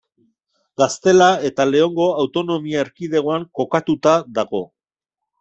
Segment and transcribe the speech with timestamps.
[0.81, 4.65] Gaztela eta Leongo Autonomia Erkidegoan kokatuta dago.